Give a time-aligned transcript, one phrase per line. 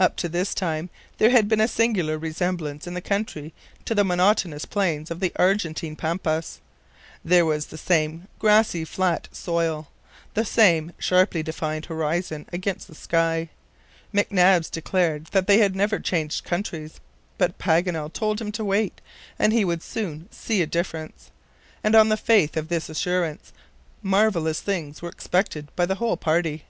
[0.00, 4.02] Up to this time there had been a singular resemblance in the country to the
[4.02, 6.60] monotonous plains of the Argentine Pampas.
[7.24, 9.86] There was the same grassy flat soil,
[10.34, 13.48] the same sharply defined horizon against the sky.
[14.12, 16.98] McNabbs declared they had never changed countries;
[17.38, 19.00] but Paganel told him to wait,
[19.38, 21.30] and he would soon see a difference.
[21.84, 23.52] And on the faith of this assurance
[24.02, 26.64] marvelous things were expected by the whole party.